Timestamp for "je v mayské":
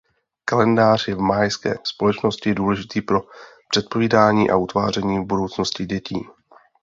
1.07-1.75